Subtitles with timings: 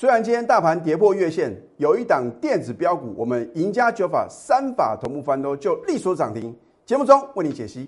[0.00, 6.56] 虽然今天大盘跌破月线，有一档电子标股，我们赢家九法三法同步翻多就力所涨停。
[6.86, 7.86] 节目中为你解析。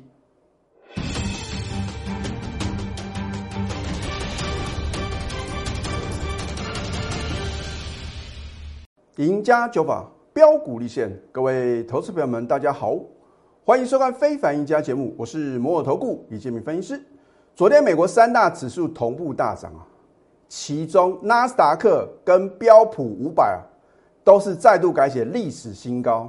[9.17, 12.95] 赢家九法标股立现，各位投资朋友们，大家好，
[13.65, 17.03] 欢迎收看《非凡赢家》节目，我是摩尔投顾李建明分析师。
[17.57, 19.89] 昨天美国三大指数同步大涨啊，
[20.55, 23.65] 其中纳斯达克跟标普五百啊，
[24.23, 26.29] 都是再度改写历史新高。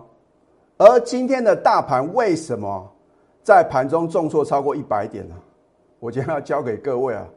[0.77, 2.89] 而今天的大盘为什么
[3.43, 5.35] 在盘中重挫超过一百点呢？
[5.99, 7.27] 我今天要交给各位啊，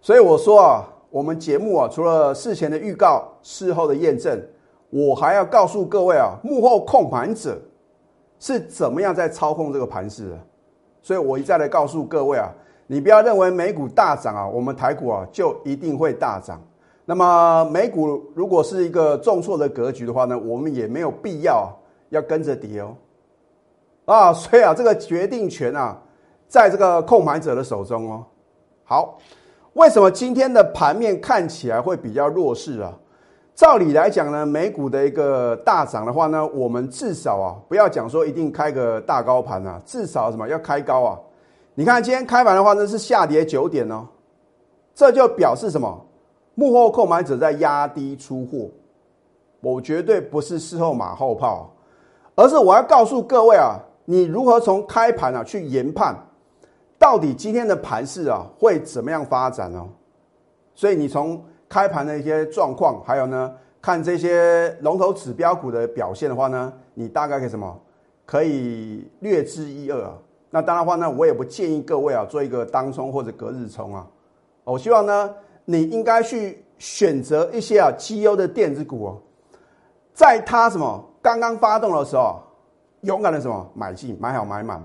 [0.00, 4.42] 所以我说啊，我们节目啊，除了事前的预告、事后的验证。
[4.88, 7.60] 我还要告诉各位啊，幕后控盘者
[8.38, 10.38] 是怎么样在操控这个盘势的，
[11.02, 12.50] 所以我一再来告诉各位啊，
[12.92, 16.60] 你不要认为美股大涨啊，我们台股啊就一定会大涨。
[17.04, 21.72] 那么美股如果是一个重挫的格局的话呢，我们也没有必要
[22.08, 22.96] 要跟着跌哦。
[24.06, 25.96] 啊，所以啊，这个决定权啊，
[26.48, 28.26] 在这个控盘者的手中哦。
[28.82, 29.16] 好，
[29.74, 32.92] 为什么今天的盘面看起来会比较弱势啊？
[33.54, 41.18] 照理来讲呢，美股的一个大涨的话呢，我们至少啊，不要讲说一定开个大高盘啊，至少什么要开高啊？
[41.80, 44.06] 你看今天开盘的话呢是下跌九点哦，
[44.94, 46.06] 这就表示什么？
[46.54, 48.68] 幕后购买者在压低出货。
[49.62, 51.74] 我绝对不是事后马后炮，
[52.34, 56.14] 而是我要告诉各位啊，你如何从开盘啊去研判，
[56.98, 59.88] 到底今天的盘势啊会怎么样发展哦？
[60.74, 61.42] 所以你从。
[61.66, 67.80] 开盘的一些状况，还有呢，看这些龙头指标股的表现的话呢，你大概可以什么？
[68.26, 70.12] 可以略知一二啊。
[70.50, 74.06] 那当然话呢，我也不建议各位啊做一个当冲或者隔日冲啊。
[74.64, 75.34] 我希望呢，
[75.64, 79.18] 你应该去选择一些啊绩优的电子股哦，
[80.12, 82.40] 在它什么刚刚发动的时候，
[83.02, 84.82] 勇敢的什么买进买好买满，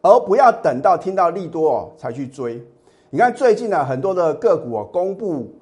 [0.00, 2.60] 而不要等到听到利多哦才去追。
[3.10, 5.54] 你看最近呢，很多的个股啊公布。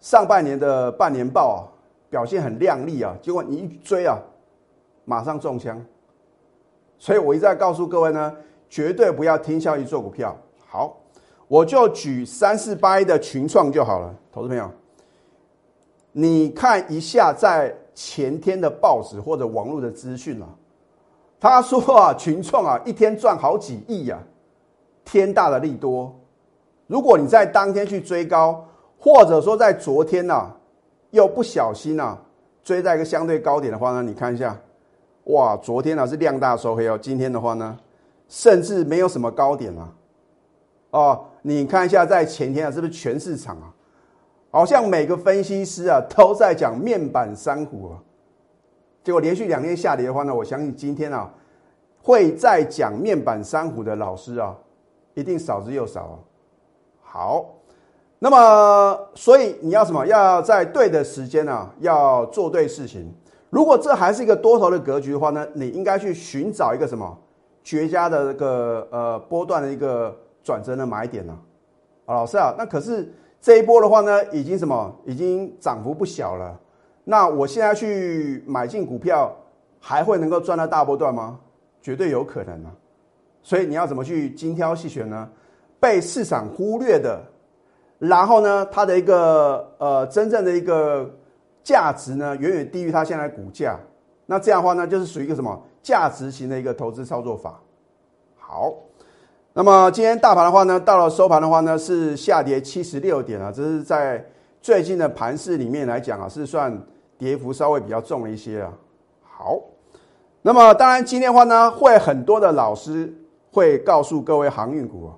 [0.00, 1.58] 上半年的半年报啊，
[2.08, 4.16] 表现很亮丽啊，结果你一追啊，
[5.04, 5.84] 马上中枪。
[6.98, 8.36] 所以我一再告诉各位呢，
[8.68, 10.36] 绝对不要听消息做股票。
[10.66, 10.96] 好，
[11.46, 14.70] 我就举三四八一的群创就好了，投资朋友，
[16.12, 20.46] 你看一下在前天的报纸或者网络的资讯啊，
[21.40, 24.18] 他说啊，群创啊一天赚好几亿呀，
[25.04, 26.14] 天大的利多。
[26.86, 28.64] 如果你在当天去追高。
[29.00, 30.50] 或者说在昨天呢，
[31.10, 32.18] 又不小心呢
[32.64, 34.58] 追在一个相对高点的话呢，你看一下，
[35.26, 37.78] 哇，昨天呢是量大收黑哦，今天的话呢，
[38.28, 39.94] 甚至没有什么高点了，
[40.90, 43.74] 哦，你看一下在前天啊，是不是全市场啊，
[44.50, 47.98] 好像每个分析师啊都在讲面板三虎啊，
[49.02, 51.28] 结果连续两天下跌的话呢，我相信今天啊
[52.02, 54.56] 会在讲面板三虎的老师啊，
[55.14, 56.14] 一定少之又少啊，
[57.02, 57.54] 好。
[58.20, 60.04] 那么，所以你要什么？
[60.04, 63.14] 要在对的时间啊，要做对事情。
[63.48, 67.16] 如果这还是一个多头的格局的话呢，你应该去寻找一个什么
[67.68, 71.38] 绝佳的这个呃波段的一个转折的买点呢？
[72.06, 73.12] 啊，老师啊，那可是
[73.42, 74.90] 这一波的话呢，已经什么？
[75.04, 76.58] 已经涨幅不小了。
[77.04, 79.36] 那我现在去买进股票，
[79.78, 81.38] 还会能够赚到大波段吗？
[81.82, 82.72] 绝对有可能啊。
[83.42, 85.28] 所以你要怎么去精挑细选呢？
[85.78, 87.22] 被市场忽略的。
[87.98, 91.14] 然后呢，它的一个呃真正的一个
[91.62, 93.78] 价值呢，远远低于它现在股价。
[94.24, 97.60] 那这样的话呢，就是属于一个什么价值型的一个投资操作法。
[98.36, 98.72] 好，
[99.52, 104.24] 那么今天大盘的话呢，到了收盘的话呢，是下跌七十六点啊，这是在
[104.60, 106.80] 最近的盘市里面来讲啊，是算
[107.16, 108.72] 跌幅稍微比较重了一些啊。
[109.22, 109.60] 好，
[110.42, 113.12] 那么当然今天的话呢，会很多的老师
[113.52, 115.10] 会告诉各位航运股啊，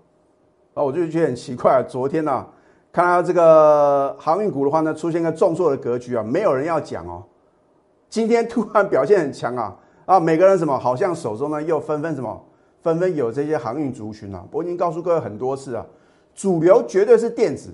[0.75, 2.47] 啊，我就觉得很奇怪，昨天呢。
[2.93, 7.23] 看到这个航运股的话呢，出现个重挫的格局啊，没有人要讲哦。
[8.09, 9.77] 今天突然表现很强啊
[10.11, 10.19] 啊！
[10.19, 12.45] 每个人什么好像手中呢又纷纷什么
[12.83, 14.45] 纷纷有这些航运族群啊。
[14.51, 15.87] 我已经告诉各位很多次啊，
[16.35, 17.71] 主流绝对是电子。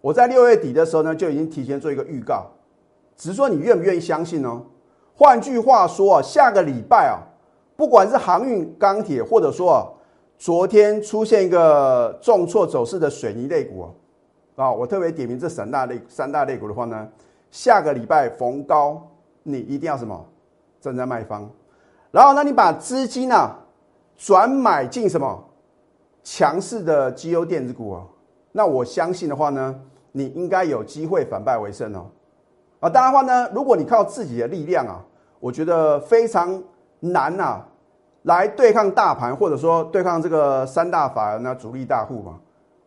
[0.00, 2.50] 我在六月底的时候呢就已经提前做一个预告，
[3.16, 4.62] 只是说你愿不愿意相信呢？
[5.14, 7.22] 换句话说啊，下个礼拜啊，
[7.76, 9.86] 不管是航运、钢铁，或者说啊，
[10.36, 13.90] 昨天出现一个重挫走势的水泥类股啊。
[14.56, 17.08] 啊，我特别点名这三大类三大类股的话呢，
[17.52, 19.00] 下个礼拜逢高
[19.44, 20.26] 你一定要什么
[20.84, 21.48] 站在卖方，
[22.10, 23.50] 然后呢，你把资金呢
[24.18, 25.42] 转买进什么
[26.22, 28.04] 强势的绩优电子股啊，
[28.52, 29.74] 那我相信的话呢，
[30.12, 32.04] 你应该有机会反败为胜哦。
[32.80, 32.90] 啊。
[32.90, 35.00] 当然话呢，如果你靠自己的力量啊，
[35.40, 36.62] 我觉得非常
[37.00, 37.62] 难呐，
[38.24, 42.38] 来对抗大盘，或者说对抗这个三大法人呢主力大户嘛。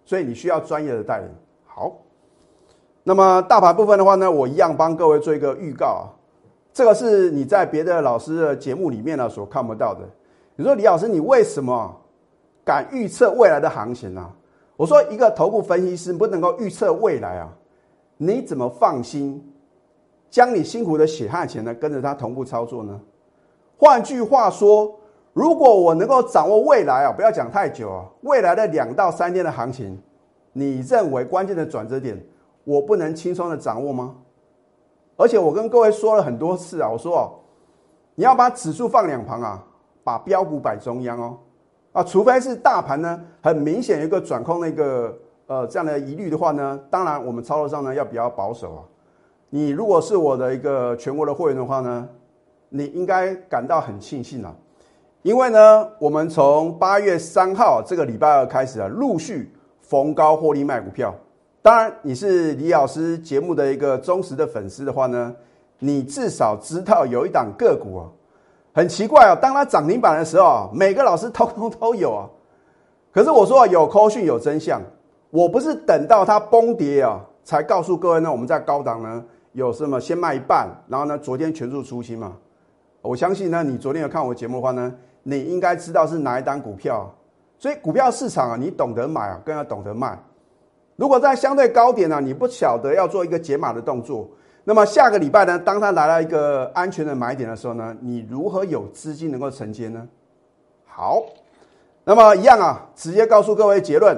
[0.05, 1.27] 所以你需要专业的带领。
[1.65, 1.91] 好，
[3.03, 6.13] 那么大盘部分的话呢，我一样帮各位做一个预告啊。
[6.77, 10.01] 这个是你在别的老师的节目里面呢所看不到的。
[10.55, 11.91] 你说李老师，你为什么
[12.63, 14.31] 敢预测未来的行情呢？
[14.75, 17.51] 我说一个头部分析师不能够预测未来啊，
[18.17, 19.43] 你怎么放心
[20.29, 23.01] 将你辛苦的血汗钱呢跟着他同步操作呢？
[23.75, 24.93] 换句话说。
[25.33, 29.99] 如果我能够掌握未来啊，不要讲太久啊，未来的两到三天的行情，
[30.53, 32.23] 你认为关键的转折点，
[32.63, 34.15] 我不能轻松的掌握吗？
[35.17, 37.33] 而且我跟各位说了很多次啊，我说哦，
[38.15, 39.63] 你要把指数放两旁啊，
[40.03, 41.37] 把标股摆中央哦，
[41.91, 45.17] 啊，除非是大盘呢很明显一个转空那个
[45.47, 48.83] 呃这样的疑虑的话呢，当然我们操作上呢要比较保守啊。
[49.49, 52.07] 你如果是我的一个全国的会员的话呢，
[52.69, 54.55] 你应该感到很庆幸啊。
[55.23, 61.13] 因为呢，我们从八月三号这个礼拜二开始啊，陆续逢高获利卖股票。
[61.67, 65.35] 当然，你是李老师节目的一个忠实的粉丝的话呢，
[65.79, 68.07] 你至少知道有一档个股啊，
[68.73, 72.23] 很奇怪啊，当它涨停板的时候啊，每个老师通通都有啊。
[73.11, 74.81] 可是我说啊，有扣讯有真相，
[75.29, 79.21] 我不是等到它崩跌啊，才告诉各位呢，我们在高档呢
[79.51, 82.31] 有什么先卖一半，然后呢，昨天全数出清嘛。
[83.01, 84.95] 我相信呢，你昨天有看我节目的话呢。
[85.21, 87.13] 你应该知道是哪一档股票，
[87.57, 90.17] 所以股票市场啊，你懂得买啊，更要懂得卖。
[90.97, 94.27] 如果在相对高点呢，你不晓得要做一个解码的动作，
[94.63, 100.05] 那么下个礼拜呢，当它来了一个安全的买点的时候呢，你如何有资金能够承接呢？
[100.85, 101.23] 好，
[102.03, 104.17] 那么一样啊，直接告诉各位结论，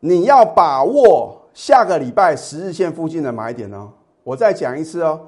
[0.00, 3.88] 你要把握下个礼拜十日线附近的买点呢。
[4.24, 5.20] 我再讲一次哦，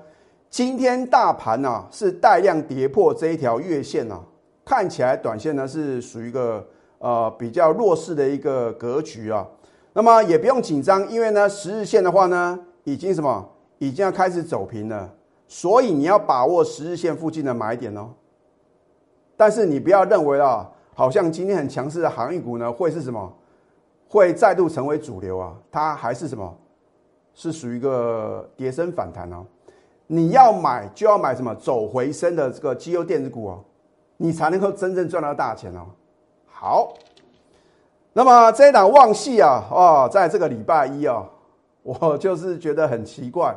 [0.50, 4.20] 今天大盘呢是带量跌破这一条月线呢。
[4.64, 6.66] 看起来短线呢是属于一个
[6.98, 9.46] 呃比较弱势的一个格局啊，
[10.00, 15.12] 那么也不用紧张，因为呢十日线的话呢已经什么已经要开始走平了，
[15.46, 18.08] 所以你要把握十日线附近的买点哦。
[19.36, 23.30] 但是你不要认为啊，好像今天很强势的航运股呢会是什么，
[24.08, 25.54] 会再度成为主流啊？
[25.70, 26.56] 它还是什么，
[27.34, 29.44] 是属于一个跌升反弹哦。
[30.06, 33.62] 你要买就要买什么走回升的这个绩优电子股哦。
[34.16, 35.84] 你才能够真正赚到大钱哦。
[36.46, 36.94] 好，
[38.12, 41.24] 那么这一档旺系啊，哦，在这个礼拜一啊，
[41.82, 43.54] 我就是觉得很奇怪，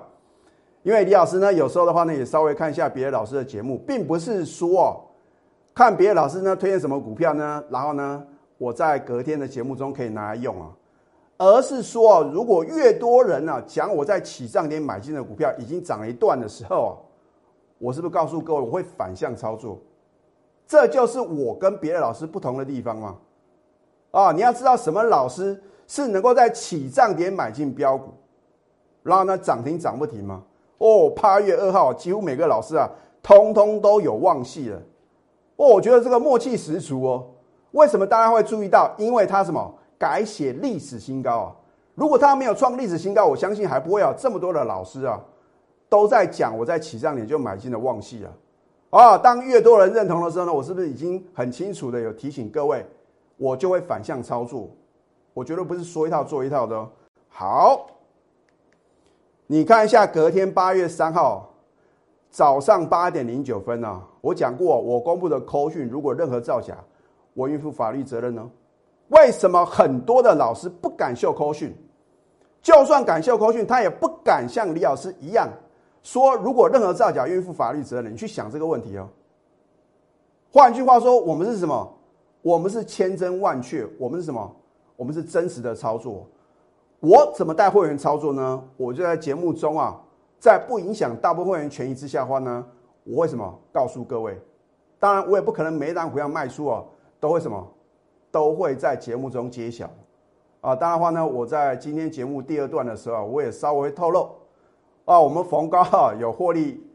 [0.83, 5.03] 因为李老师呢，有时候的话呢，也稍微看一下别的老师的节目，并不是说
[5.73, 8.23] 看别的老师呢推荐什么股票呢，然后呢，
[8.59, 10.69] 我在隔天的节目中可以拿来用啊，
[11.39, 16.93] 而是说，如果越多人呢讲我在起涨点买进的股票已经涨了一段的时候啊，
[17.79, 19.79] 我是不是告诉各位我会反向操作？
[20.67, 23.07] 这就是我跟别的老师不同的地方吗？
[23.07, 23.32] 啊，
[24.13, 28.13] 啊你要知道什么老师是能够在起涨点买进标股，
[29.01, 30.43] 然后呢涨停涨不停吗？
[30.77, 32.87] 哦，八月二号几乎每个老师啊，
[33.23, 34.77] 通通都有旺系了。
[35.55, 37.25] 哦，我觉得这个默契十足哦。
[37.71, 38.93] 为什么大家会注意到？
[38.97, 41.55] 因为他什么改写历史新高啊？
[41.95, 45.19] 如果他没有创历史新高，我相信还不会有这么多的老师啊，
[45.89, 48.31] 都在讲我在起涨点就买进了旺系啊。
[48.91, 52.85] 啊，当越多人认同的时候呢，我是不是已经很清楚的有提醒各位，
[53.43, 54.69] 我就会反向操作。
[55.33, 56.89] 我觉得不是说一套做一套的。
[57.27, 57.87] 好，
[59.47, 61.53] 你看一下隔天八月三号
[62.29, 66.77] 早上八点零九分呢，我讲过我公布的扣讯，如果任何造假，
[67.33, 68.49] 我应负法律责任呢？
[69.09, 71.75] 为什么很多的老师不敢秀扣讯？
[72.61, 75.49] 就算敢秀扣讯，他也不敢像李老师一样。
[76.01, 79.09] 说，如果任何造假，愿意负法律责任，你去想这个问题哦。
[80.49, 81.93] 换句话说，我们是什么？
[82.43, 84.55] 我们是千真万确，我们是什么？
[84.95, 86.27] 我们是真实的操作。
[86.99, 88.63] 我怎么带会员操作呢？
[88.77, 89.99] 我就在节目中啊，
[90.39, 92.65] 在不影响大部分会员权益之下的话呢，
[93.05, 93.59] 我会什么？
[93.71, 94.39] 告诉各位。
[94.99, 96.85] 当然，我也不可能每一档股票卖出哦，
[97.19, 97.65] 都会什么？
[98.29, 99.89] 都会在节目中揭晓。
[100.61, 104.29] 啊，当然话呢，我在今天节目第二段的时候，我也稍微透露。
[105.05, 106.85] 啊，我们逢高哈有获利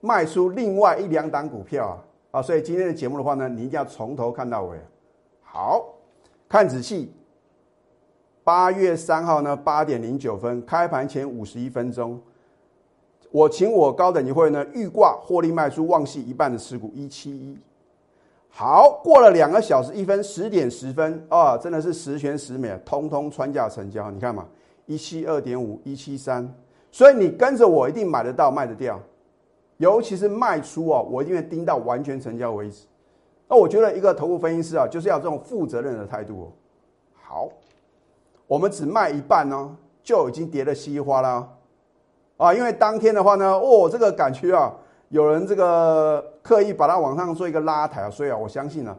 [0.00, 1.96] 卖出另外一两档股票啊
[2.30, 4.78] 啊，所以今天的节目的话呢，你一定要从头看到尾。
[5.42, 5.84] 好
[6.48, 7.12] 看仔细，
[8.44, 12.20] 八月三号呢八点零九分开盘前五十一分钟，
[13.30, 17.58] 我请我高等级会员呢预挂获利卖出旺系一半的持股一七一。
[18.48, 24.10] 好，过了两个小时一分十点十分啊，真的是十全十美，通通穿价成交。
[24.10, 24.46] 你看嘛，
[24.86, 26.52] 一七二点五一七三。
[26.92, 29.00] 所以你跟着我一定买得到卖得掉，
[29.80, 32.84] 尤其是卖出啊，我一定会盯到完全成交为止。
[33.48, 36.46] 那我觉得一个头部分析师啊，就是要这种负责任的态度哦。
[37.14, 37.48] 好，
[38.46, 41.48] 我们只卖一半呢，就已经跌得稀里哗啦
[42.36, 42.52] 啊！
[42.52, 44.70] 因为当天的话呢，哦，这个感觉啊，
[45.08, 48.94] 有人这个刻意把它往上做一个拉抬啊，所以啊，我相信呢，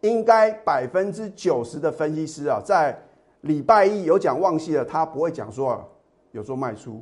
[0.00, 2.98] 应该百分之九十的分析师啊，在
[3.42, 5.84] 礼拜一有讲旺系的，他不会讲说啊
[6.32, 7.00] 有做卖出。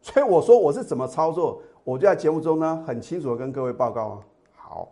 [0.00, 4.18] 所以我说我是怎么操作，我就在节目中呢很清楚的跟各位报告啊。
[4.54, 4.88] 好，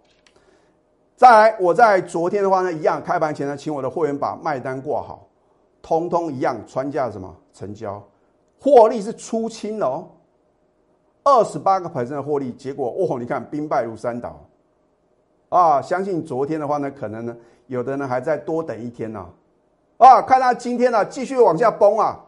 [1.14, 5.24] 再来，我在昨天的话呢，一样开盘前呢，请我的会员把卖单挂好，
[5.80, 8.02] 通通一样穿价什么成交，
[8.60, 10.08] 获利是出清了哦，
[11.22, 14.36] 二十八个百分的获利，结果哦，你看兵败如山倒
[15.50, 15.80] 啊！
[15.80, 17.36] 相信昨天的话呢，可能呢
[17.68, 19.24] 有的人还在多等一天呢，
[19.98, 22.24] 啊，看他今天呢继续往下崩啊。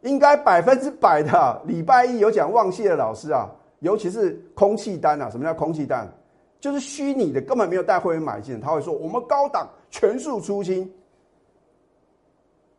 [0.00, 3.48] 应该百分之百的礼拜一有讲忘系的老师啊，
[3.84, 6.10] 尤其是空气单啊，什么叫空气单？
[6.58, 10.90] 就是虚拟的，根本没有带会员买进，他会说我们高档全数出清，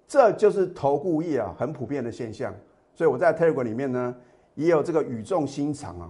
[0.07, 2.51] 这就是投顾业啊很普遍的现象。
[2.95, 4.15] 所以我在 Telegram 里面呢，
[4.55, 6.09] 也有这个语重心长啊，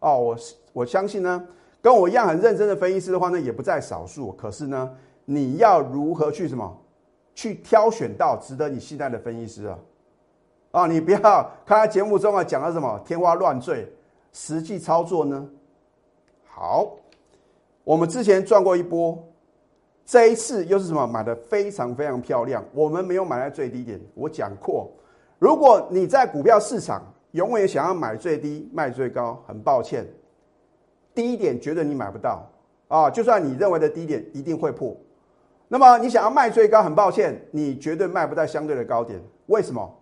[0.00, 0.36] 哦，我
[0.72, 1.46] 我相信呢，
[1.80, 4.32] 跟我一样很认真的分析师的话呢，也不在少数。
[4.32, 4.92] 可是呢，
[5.24, 6.76] 你要如何去什么，
[7.36, 9.78] 去挑选到值得你信赖的分析师啊？
[10.72, 11.20] 啊，你不要
[11.64, 13.90] 看他节目中啊讲的什么天花乱坠，
[14.32, 15.48] 实际操作呢？
[16.46, 16.96] 好，
[17.84, 19.18] 我们之前赚过一波，
[20.04, 21.06] 这一次又是什么？
[21.06, 22.64] 买的非常非常漂亮。
[22.72, 24.90] 我们没有买在最低点，我讲过，
[25.38, 30.06] 如果你在股票市场永远想要买最低卖最高，很抱歉，
[31.14, 32.48] 低点绝对你买不到
[32.88, 33.10] 啊！
[33.10, 34.96] 就算你认为的低点一定会破，
[35.68, 39.20] 那么你想要卖最高，很抱歉，你绝对卖不到相对的高点。
[39.46, 39.94] 为什么？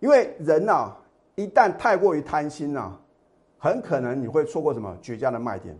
[0.00, 0.92] 因为人呐，
[1.34, 2.98] 一旦太过于贪心呐，
[3.64, 5.74] 很可能你会错过什么绝佳的卖点。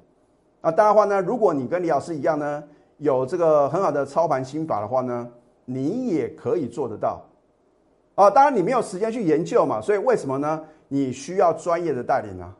[0.62, 2.64] 那当然话呢，如果你跟李老师一样呢，
[2.96, 5.30] 有这个很好的操盘心法的话呢，
[5.66, 7.22] 你也可以做得到。
[8.14, 10.64] 啊，当然你没有时间去研究嘛，所以为什么呢？
[10.88, 12.56] 你需要专业的带领啊。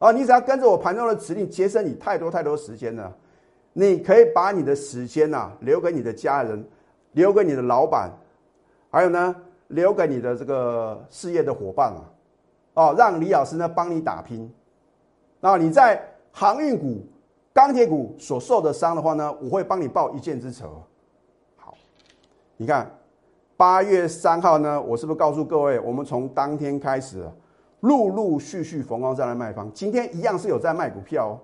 [0.00, 3.16] 啊，你只要跟着我盘中的指令，节省你太多太多时间了。
[3.72, 6.66] 你可以把你的时间呐留给你的家人，
[7.12, 8.10] 留给你的老板，
[8.90, 9.36] 还有呢。
[9.68, 12.04] 留给你的这个事业的伙伴啊，
[12.74, 14.52] 哦，让李老师呢帮你打拼。
[15.40, 17.04] 那你在航运股、
[17.52, 20.82] 钢铁股所受的伤的话呢，我会帮你报一箭之仇。
[21.56, 21.74] 好，
[22.56, 22.90] 你看
[23.56, 27.28] 八月三号呢，我是不是告诉各位，我们从当天开始，
[27.80, 31.38] 陆陆续续逢高再来卖方，今天一样是有在卖股票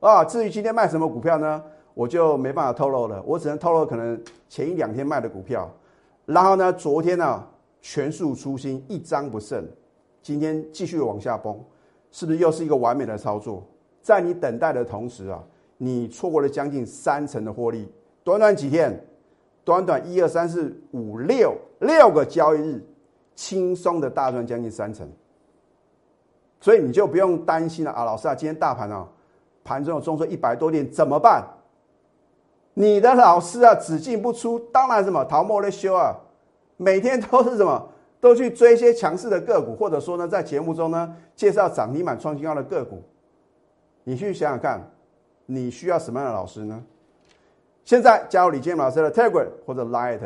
[0.00, 0.08] 哦。
[0.08, 1.62] 啊，至于今天卖什么股票呢，
[1.94, 5.70] 我就没办法透露了，我只能透露可能前一两天卖的股票。
[6.26, 7.46] 然后呢，昨天呢？
[7.84, 9.66] 全数出新，一张不剩。
[10.22, 11.58] 今天继续往下崩，
[12.10, 13.66] 是不是又是一个完美的操作？
[14.00, 15.42] 在你等待的同时啊，
[15.76, 17.92] 你错过了将近三成的获利。
[18.24, 19.04] 短短几天，
[19.64, 22.86] 短短一二三四五六六个交易日，
[23.34, 25.08] 轻松的大赚将近三成。
[26.60, 29.08] 所以你就不用担心了啊，老师啊，今天大盘啊，
[29.64, 31.44] 盘中有中说一百多点怎么办？
[32.74, 36.16] 你的老师啊，只进不出，当然什么逃莫的修啊。
[36.76, 37.88] 每天都是什么？
[38.22, 43.02] 都去追一些强势的个股，或者说呢，在节目中呢介绍涨停板创新高的个股。
[44.04, 44.80] 你去想想看，
[45.44, 46.80] 你需要什么样的老师呢？
[47.84, 50.20] 现在加入李建老师的 Telegram 或者 Light，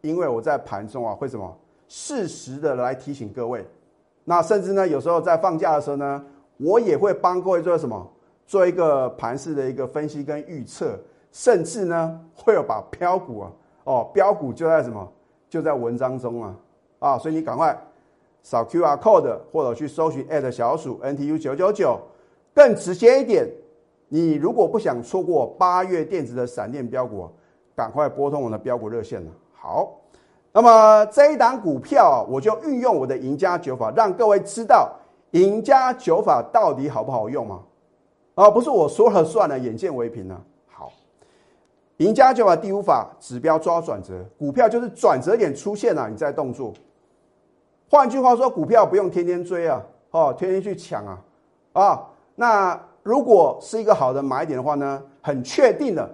[0.00, 1.54] 因为我在盘中啊会什么
[1.88, 3.66] 适时的来提醒各位。
[4.24, 6.24] 那甚至呢，有时候在放假的时候呢，
[6.56, 8.10] 我也会帮各位做什么，
[8.46, 10.98] 做一个盘式的一个分析跟预测，
[11.30, 13.52] 甚至呢会有把标股啊，
[13.84, 15.06] 哦标股就在什么？
[15.50, 16.56] 就在文章中啊，
[17.02, 17.76] 啊，所以你赶快
[18.44, 21.98] 扫 Q R code 或者去搜寻小鼠 N T U 九九九，
[22.54, 23.44] 更直接一点，
[24.08, 27.28] 你如果不想错过八月电子的闪电标股，
[27.74, 29.32] 赶快拨通我的标股热线了。
[29.52, 29.98] 好，
[30.52, 34.92] 那么这一档股票，我就运用我的赢家九法，让各位知道
[35.32, 37.62] 赢家九法到底好不好用吗？
[38.36, 40.40] 啊，不是我说了算了，眼见为凭呢。
[41.98, 46.72] 赢家就把第五法指标抓转折，股票就是转折点出现了，你在动作。
[47.92, 49.82] 换句话说，股票不用天天追啊，
[50.12, 51.20] 哦，天天去抢啊，
[51.74, 56.10] 啊，那如果是一个好的买点的话呢，很确定的，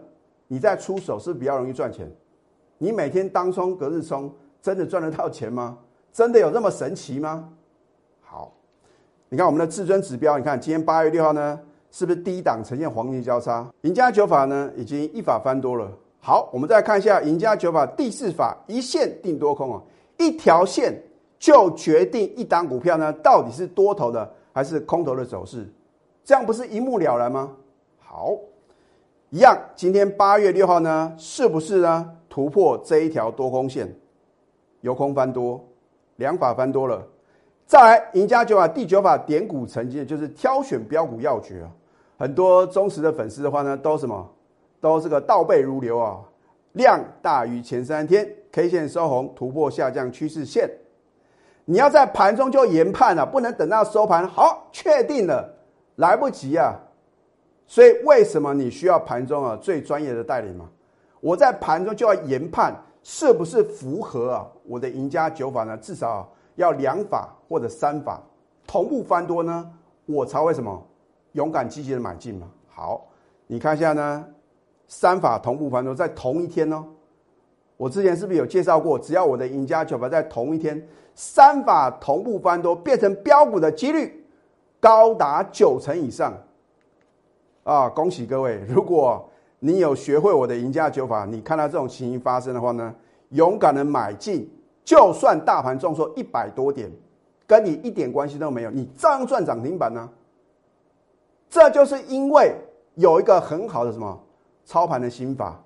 [0.49, 2.11] 你再出手是比较容易赚钱。
[2.79, 4.29] 你每天当冲、隔日冲，
[4.61, 5.79] 真的赚得到钱吗？
[6.13, 7.49] 真的有这么神奇吗？
[8.23, 8.53] 好，
[9.29, 11.61] 你看我们的至尊指标，你看今天八月六号呢？
[11.93, 13.65] 是不是低档呈现黄金交叉？
[13.83, 15.89] 赢家九法呢，已经一法翻多了。
[16.19, 19.81] 好，我们再看一下赢家九法第四法，一线定多空啊，
[20.17, 21.01] 一条线
[21.39, 25.67] 就决定一档股票呢到底是多头的还是空头的走势，
[26.25, 27.53] 这样不是一目了然吗？
[27.99, 28.37] 好，
[29.31, 33.95] 一样，今天八月六号呢，是不是呢突破这一条多空线，
[34.81, 35.65] 由空翻多，
[36.17, 37.07] 两法翻多了。
[37.67, 41.71] 再来，赢家九法第九法点股成绩就是挑选标股要诀啊。
[42.19, 44.29] 很多忠实的粉丝的话呢，都什么，
[44.81, 46.19] 都这个倒背如流啊。
[46.73, 50.69] 量大于前三天，K 线收红，突破下降趋势线。
[51.71, 55.47] 你要在盘中就研判了，不能等到收盘好确定了，
[55.97, 56.75] 来不及啊。
[57.67, 60.67] 所以为什么你需要盘中啊最专业的代理嘛？
[61.21, 65.77] 我在盘中就要研判是不是符合啊我的赢家九法呢？
[65.77, 68.19] 至少要两法或者三法
[68.67, 69.71] 同步翻多呢，
[70.07, 70.83] 我才会什么
[71.33, 72.49] 勇敢积极的买进嘛。
[72.67, 73.07] 好，
[73.47, 74.25] 你看一下呢。
[74.91, 76.83] 三法同步翻多在同一天哦，
[77.79, 78.99] 我之前是不是有介绍过？
[78.99, 84.23] 只要我的赢家九法在同一天，三法同步翻多变成标股的几率
[84.81, 86.35] 高达九成以上
[87.63, 87.89] 啊！
[87.89, 88.61] 恭喜各位！
[88.69, 89.31] 如果
[89.61, 92.95] 你有学会我的赢家九法，你看到这种情形发生的话呢，
[93.31, 94.51] 勇敢的买进，
[94.85, 96.91] 就算大盘重挫一百多点，
[97.47, 100.09] 跟你一点关系都没有，你照样赚涨停板呢。
[101.49, 102.55] 这就是因为
[102.97, 104.21] 有一个很好的什么？
[104.65, 105.59] 操盘的心法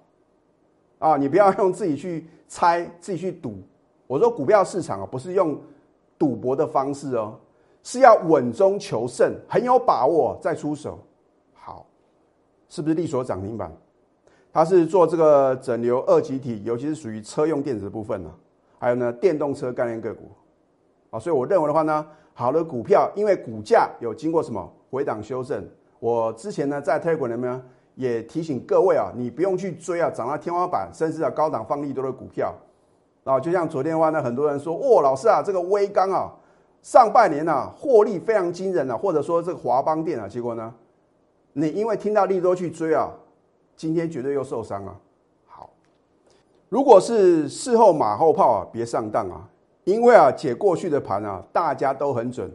[1.03, 3.57] 啊，你不要用自己去猜、自己去赌。
[4.07, 5.61] 我说股票市场啊，不是用
[6.17, 7.35] 赌博的方式哦，
[7.83, 11.01] 是要稳中求胜，很有把握再出手。
[11.55, 11.85] 好，
[12.69, 13.73] 是不是利索涨停板？
[14.53, 18.31] 它是做这个整流二级体，尤其是属于车用电子部分呢。
[18.79, 20.31] 还有呢，电动车概念个股
[21.11, 21.19] 啊。
[21.19, 25.69] 所以我认为的话呢，好的股票，因为股价有经过什么回档修正。
[25.99, 27.61] 我之前呢，在 Telegram 里面。
[27.95, 32.55] 也提醒各位啊，你不用去追啊，涨到天花板甚至啊高档放利多的股票
[33.25, 36.33] 啊，就像昨天的话呢，很多人说，哦，老师啊，这个微钢啊，
[36.83, 40.75] 上半年啊获利非常惊人啊，或者说这个华邦电啊，结果呢，
[41.53, 43.11] 你因为听到利多去追啊，
[43.77, 44.97] 今天绝对又受伤啊。
[45.47, 45.71] 好，
[46.69, 49.49] 如果是事后马后炮啊，别上当啊，
[49.85, 52.51] 因为啊解过去的盘啊，大家都很准，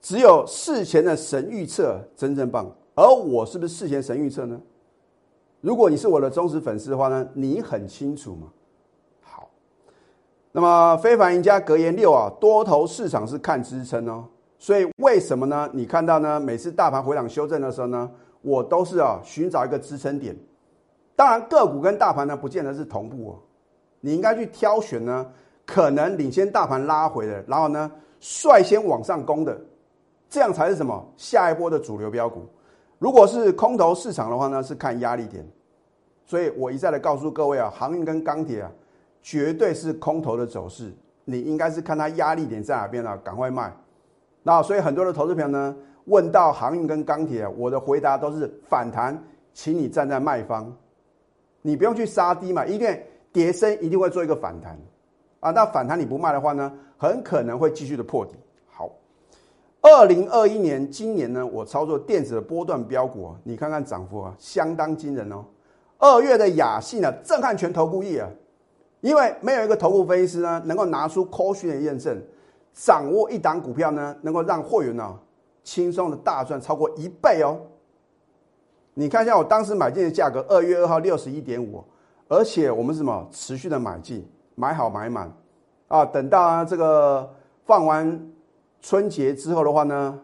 [0.00, 4.60] 只有事前的神预测真正棒，而我是不是事前神预测呢？
[5.60, 8.48] 如果你是我的忠实粉丝的话呢，你很清楚嘛。
[9.22, 9.50] 好，
[10.52, 14.24] 那么非凡赢家格言六啊，多头市场是看支撑哦。
[14.58, 15.68] 所以为什么呢？
[15.72, 16.40] 你看到呢？
[16.40, 18.10] 每次大盘回档修正的时候呢，
[18.42, 20.36] 我都是啊寻找一个支撑点。
[21.14, 23.38] 当然个股跟大盘呢不见得是同步哦，
[24.00, 25.26] 你应该去挑选呢
[25.66, 29.60] 可能领先大盘拉回的，然后呢率先往上攻的，
[30.30, 32.46] 这样才是什么下一波的主流标股。
[33.00, 35.42] 如果是空头市场的话呢，是看压力点，
[36.26, 38.70] 所以我一再的告诉各位啊，航运跟钢铁啊，
[39.22, 40.92] 绝对是空头的走势，
[41.24, 43.74] 你应该是看它压力点在哪边了，赶快卖。
[44.42, 49.18] 那所以很多的投资朋友呢，问到航运跟钢铁，我的回答都是反弹，
[49.54, 50.70] 请你站在卖方，
[51.62, 54.78] 你不用去杀低嘛，因为跌升一定会做一个反弹
[55.40, 58.34] 啊，那反弹你不卖的话呢，很可能会继续的破底。
[59.82, 65.42] 二零二一年，今年呢，我操作电子的波段标股，你看看涨幅啊，相当惊人哦。
[65.96, 68.28] 二月的雅信呢，震撼全投顾业啊，
[69.00, 72.22] 因为没有一个投顾分析师呢，能够拿出科学的验证，
[72.74, 75.18] 掌握一档股票呢，能够让会员呢
[75.64, 77.58] 轻松的大赚超过一倍哦。
[78.92, 81.82] 你看一下我当时买进的价格，二月二号六十一点五，
[82.28, 85.32] 而且我们是什么持续的买进，买好买满
[85.88, 88.30] 啊，等到啊这个放完。
[88.80, 90.18] 春节之后的话呢，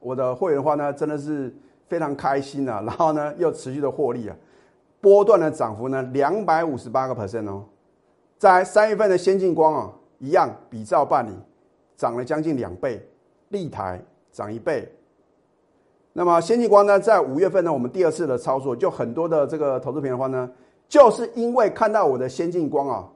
[0.00, 1.54] 我的会员的话呢，真的是
[1.88, 4.36] 非常开心啊， 然后呢，又持续的获利啊，
[5.00, 7.64] 波段的涨幅呢，两百五十八个 percent 哦。
[8.36, 11.30] 在三月份的先进光啊，一样比照办理，
[11.96, 13.04] 涨了将近两倍，
[13.48, 14.92] 立台涨一倍。
[16.12, 20.50] 那么先进光呢，在五月份呢，我们第二次的操作，就很多的这个投资品的话呢，
[20.88, 23.08] 就是因为看到我的先进光啊，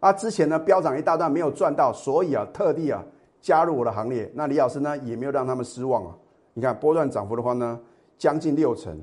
[0.00, 3.04] 啊之前呢飙涨一大段没有赚到，所以啊特地啊。
[3.40, 6.16] 加入我的行列，那李老师呢也没有让他们失望啊！
[6.54, 7.78] 你看波段涨幅的话呢，
[8.18, 8.98] 将近六成。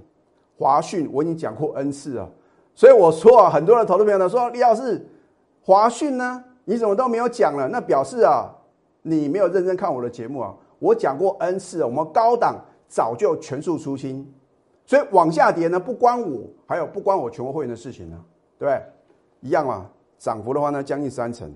[0.58, 2.30] 华讯我已经讲过 N 次了，
[2.76, 5.06] 所以我说啊，很多的投资朋友呢说李老师，
[5.62, 7.68] 华讯呢你怎么都没有讲了？
[7.68, 8.50] 那表示啊，
[9.02, 10.56] 你没有认真看我的节目啊！
[10.80, 12.56] 我讲过 N 次，我们高档
[12.88, 14.32] 早就全数出清，
[14.86, 18.20] 所以往下跌呢不关我，还有不关我全国会员的事情呢，
[18.60, 18.82] 对不对？
[19.42, 21.54] 一样嘛，涨幅的话呢将近三成。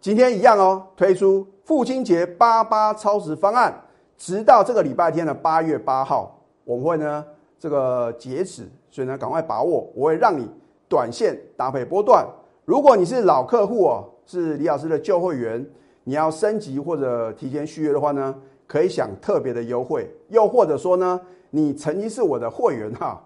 [0.00, 3.78] 今天一样哦，推出父亲节八八超值方案，
[4.16, 7.22] 直到这个礼拜天的八月八号，我们会呢
[7.58, 10.48] 这个截止，所以呢赶快把握，我会让你
[10.88, 12.26] 短线搭配波段。
[12.64, 15.64] 如果你是老客户哦，是李老师的旧会员，
[16.04, 18.34] 你要升级或者提前续约的话呢，
[18.66, 20.10] 可以享特别的优惠。
[20.28, 23.22] 又或者说呢，你曾经是我的会员哈，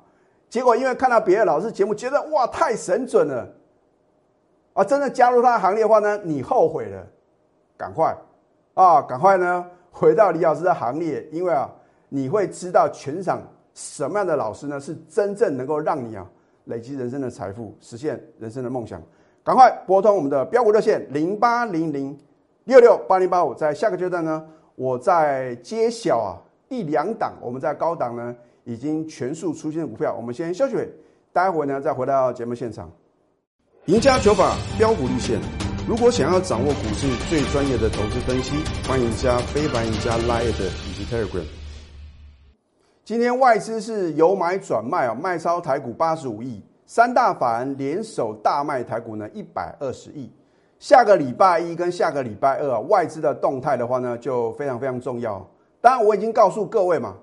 [0.48, 3.48] 结果因为看到别的老师节目，觉得哇太神准了，
[4.74, 7.06] 啊，真的加入他的行列的话呢，你后悔了，
[7.76, 8.14] 赶快
[8.74, 11.70] 啊，赶快呢回到李老师的行列，因为啊，
[12.08, 13.40] 你会知道全场
[13.72, 16.26] 什么样的老师呢是真正能够让你啊
[16.64, 19.00] 累积人生的财富，实现人生的梦想。
[19.44, 22.18] 赶快拨通我们的标股热线零八零零
[22.64, 26.34] 六六八零八五，在下个阶段呢，我在揭晓啊
[26.68, 28.34] 一两档，我们在高档呢
[28.64, 30.92] 已经全数出现的股票，我们先休息会，
[31.32, 32.90] 待会呢再回到节目现场。
[33.87, 35.38] 赢家九法标股立线，
[35.87, 38.57] 如果想要掌握股市最专业的投资分析，
[38.88, 40.49] 欢迎加非凡、加 Line
[40.88, 41.44] 以及 Telegram。
[43.05, 46.62] 今天外资是由买转卖啊，卖超台股八十五亿。
[46.87, 50.33] 三大法人联手大卖台股呢，一百二十亿。
[50.79, 55.47] 下个礼拜一跟下个礼拜二啊，外资的动态的话呢，就非常非常重要。
[55.83, 57.14] 当然，我已经告诉各位嘛，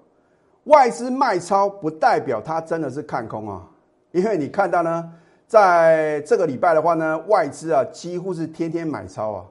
[0.65, 3.67] 外资卖超不代表它真的是看空啊，
[4.12, 5.12] 因为你看到呢，
[5.51, 9.45] 在这个礼拜的话呢，外资啊几乎是天天买超啊。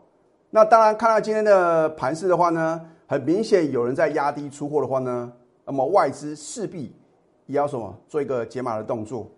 [0.49, 5.31] 那当然，看到今天的盘势的话呢，很明显有人在压低出货的话呢，
[5.67, 6.97] 那么外资势必
[7.45, 9.29] 也要什么做一个解码的动作。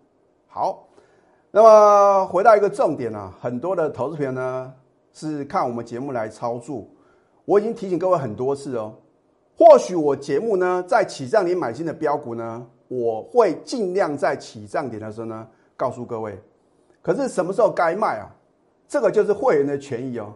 [0.46, 0.87] 好，
[1.51, 4.72] 那么回到一个重点啊，很多的投资朋友呢
[5.12, 6.87] 是看我们节目来操作。
[7.44, 8.94] 我已经提醒各位很多次哦，
[9.59, 15.44] 或许我节目呢在起涨点买进的标股呢，我会尽量在起涨点的时候呢
[15.77, 16.38] 告诉各位。
[17.03, 18.31] 可是什么时候该卖啊？
[18.88, 20.33] 这个就是会员的权益哦。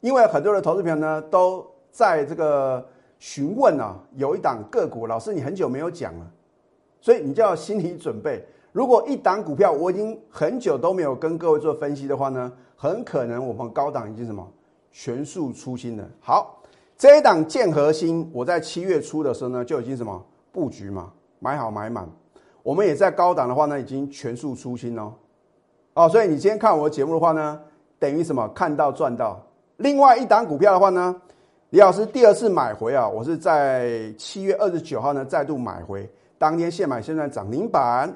[0.00, 2.86] 因为很多的投资朋友呢都在这个
[3.18, 6.30] 询问啊，有一档个股，老师你很久没有讲了，
[7.00, 8.46] 所以你就要心理准备。
[8.70, 14.46] 如果一档股票我已经很久都没有跟各位做分析的话呢，很可能我们高档已经什么
[14.92, 16.04] 全数出清了。
[16.20, 16.60] 好，
[16.98, 22.06] 这一档建核心，我在七月初的时候呢就已经什么布局嘛，买好买满。
[22.62, 25.14] 我们也在高档的话呢，已经全数出清哦。
[25.94, 27.60] 哦，所以你今天看我的节目的话呢，
[27.98, 29.40] 等于什么看到赚到。
[29.76, 31.14] 另外一档股票的话呢，
[31.70, 38.12] 李老师第二次买回啊，我是在七月二十九号呢再度买回，当天现买现在涨停板。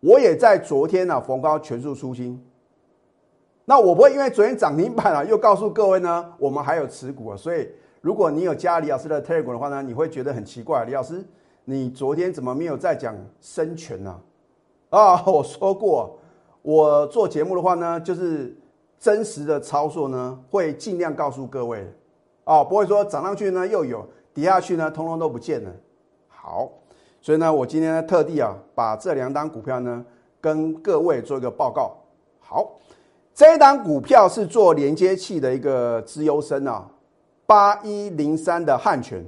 [0.00, 2.42] 我也在昨天呢逢高全数出清，
[3.64, 7.36] 那我不会因为昨天涨停板了又告诉各位呢，我们还有持股啊。
[7.36, 7.68] 所以
[8.00, 11.24] 如果你有加李老师的 Telegram 的话呢，你会觉得很奇怪，李老师，
[11.64, 14.18] 你昨天怎么没有在讲生权呢？
[14.88, 16.18] 啊，我说过，
[16.62, 18.56] 我做节目的话呢，就是
[18.98, 21.86] 真实的操作呢，会尽量告诉各位，
[22.44, 25.70] 哦，不会说涨上去呢又有，跌下去呢通通都不见了。
[26.28, 26.70] 好。
[27.22, 30.02] 所以呢，我今天呢特地啊，把这两档股票呢
[30.40, 31.94] 跟各位做一个报告。
[32.40, 32.78] 好，
[33.34, 36.88] 这一档股票是做连接器的一个资优生啊，
[37.44, 39.22] 八一零三的汉泉。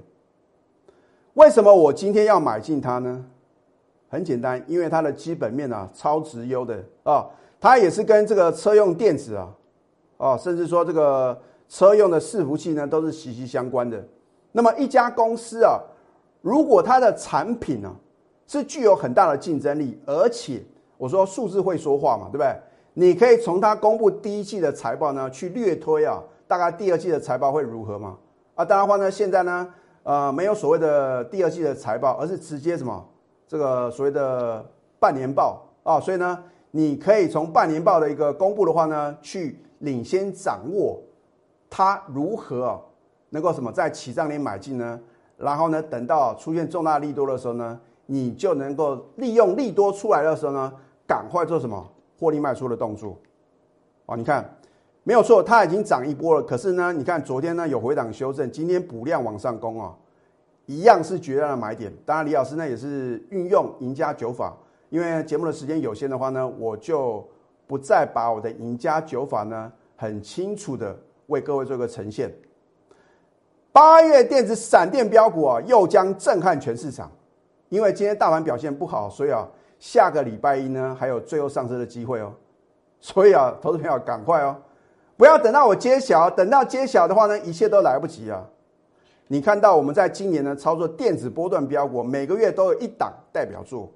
[1.34, 3.22] 为什么我今天要买进它呢？
[4.12, 7.24] 很简单，因为它的基本面啊超值优的啊，
[7.58, 9.48] 它也是跟这个车用电子啊，
[10.18, 14.04] 啊，甚至说这个车用的伺服器呢都是息息相关的。
[14.52, 15.80] 那么一家公司啊。
[16.44, 17.94] 如果它的产品呢
[18.48, 20.60] 是具有很大的竞争力，而且
[20.98, 22.52] 我说数字会说话嘛，对不对？
[22.94, 28.18] 你可以从它公布第一季的财报呢去略推啊，大概第二季的财报会如何嘛？
[28.56, 29.68] 啊，当然话呢，现在呢，
[30.02, 33.08] 呃，没有所谓的第二季的财报，而是直接什么
[33.52, 34.64] 这个所谓的
[34.98, 40.98] 半年报啊，所以呢，你可以从半年报的一个公布的话呢，去领先掌握
[41.68, 42.80] 它如何
[43.28, 44.98] 能够什么在起涨点买进呢？
[45.36, 50.72] 然后呢，等到出现重大利多的时候呢，你就能够利用利多出来的时候呢，
[51.06, 51.86] 赶快做什么
[52.18, 53.18] 获利卖出的动作。
[54.06, 54.50] 啊，你看
[55.02, 56.42] 没有错，它已经涨一波了。
[56.42, 59.94] 可是呢，你看昨天呢有回档修正，今天补量往上攻啊，
[60.66, 61.92] 一样是绝佳的买点。
[62.06, 64.56] 当然，李老师呢也是运用赢家九法，
[64.90, 67.26] 因为节目的时间有限的话呢，我就
[67.66, 70.96] 不再把我的赢家九法呢很清楚的
[71.26, 72.32] 为各位做一个呈现。
[73.72, 77.10] 八月电子闪电标股啊，又将震撼全市场。
[77.70, 79.48] 因为今天大盘表现不好，所以啊，
[79.78, 82.30] 下个礼拜一呢还有最后上车的机会哦。
[83.00, 84.54] 所以啊，投资朋友赶快哦，
[85.16, 88.46] 不要等到我揭晓，等到揭晓的话呢，一切都来不及啊。
[89.26, 93.90] 你看到我们在今年呢操作电子波段标股，每个月都有一档代表作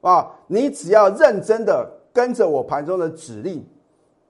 [0.00, 0.30] 啊。
[0.46, 3.66] 你只要认真的跟着我盘中的指令，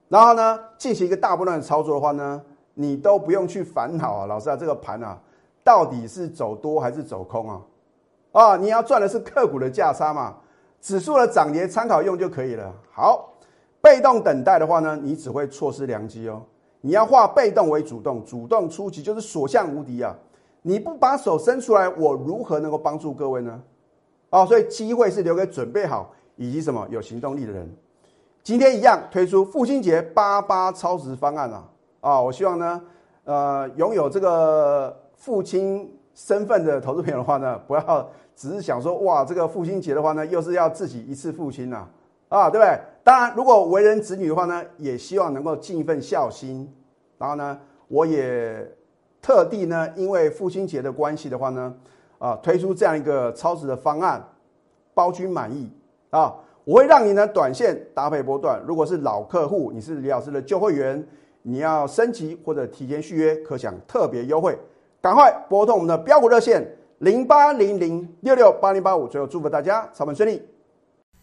[0.09, 2.41] 然后呢进行一个大波段的操作的话呢。
[2.79, 5.19] 你都不用去烦恼啊，老师啊，这个盘啊，
[5.63, 7.61] 到底是走多还是走空啊？
[8.33, 10.35] 啊，你要赚的是个股的价差嘛，
[10.79, 12.71] 指数的涨跌参考用就可以了。
[12.91, 13.33] 好，
[13.81, 16.43] 被动等待的话呢，你只会错失良机哦。
[16.81, 20.15] 你要化被动为主动，主动出击就是所向无敌啊！
[20.61, 23.61] 你不把手伸出来，我如何能够帮助各位呢？
[24.29, 27.69] 哦，所以机会是留给准备好以及什么有行动力的人。
[28.43, 31.63] 今天一样推出父亲节八八超值方案啊！
[32.01, 32.81] 啊，我希望呢，
[33.23, 41.87] 呃，拥有这个父亲身份的投资朋友的话呢，不要只是想说哇，这个父亲节的话呢，又是要自己一次父亲呐，
[42.29, 42.79] 啊，对不对？
[43.07, 46.69] 当然，如果为人子女的话呢，也希望能够尽一份孝心。
[47.17, 48.69] 然后呢，我也
[49.21, 51.73] 特地呢，因为父亲节的关系的话呢，
[52.19, 54.21] 啊，推出这样一个超值的方案，
[54.93, 55.71] 包君满意
[56.09, 56.35] 啊！
[56.65, 58.61] 我会让你呢短线搭配波段。
[58.67, 61.01] 如果是老客户，你是李老师的旧会员，
[61.43, 64.59] 你要升级或者提前续约，可享特别优惠。
[64.99, 66.61] 赶快拨通我们的标股热线
[66.97, 69.07] 零八零零六六八零八五。
[69.07, 70.45] 最后祝福大家操盘顺利。